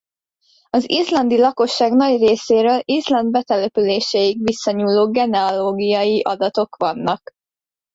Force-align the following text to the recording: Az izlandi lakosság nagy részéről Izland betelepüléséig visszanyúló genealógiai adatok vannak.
Az 0.69 0.89
izlandi 0.89 1.37
lakosság 1.39 1.91
nagy 1.93 2.17
részéről 2.17 2.79
Izland 2.83 3.31
betelepüléséig 3.31 4.43
visszanyúló 4.43 5.09
genealógiai 5.11 6.21
adatok 6.21 6.75
vannak. 6.75 7.31